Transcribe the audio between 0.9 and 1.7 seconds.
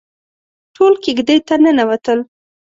کېږدۍ ته